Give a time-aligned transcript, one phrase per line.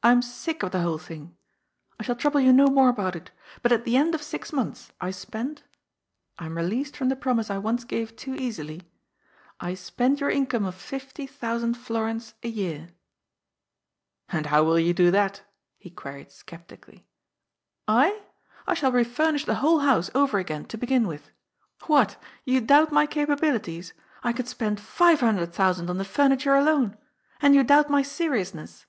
[0.00, 1.36] I am sick of the whole thing.
[1.98, 3.32] I shall trouble you no more about it.
[3.62, 5.64] But at the end of six months I spend—
[6.38, 8.82] I am released from the promise I once gave too easily—
[9.60, 12.90] I spend your income of fifty thousand florins a year."
[14.30, 14.38] 298 GOD'S FOOL.
[14.38, 15.42] ^ And how will you do that?"
[15.84, 16.98] he queried sceptically.
[16.98, 17.02] *^
[17.88, 18.22] I?
[18.68, 21.30] I shall refamish the whole house over again, to begin with.
[21.88, 22.22] What!
[22.44, 23.94] You doubt my capabilities?
[24.22, 26.96] I could spend five hundred thousand on the furniture alone!
[27.42, 28.86] And you doubt my seriousness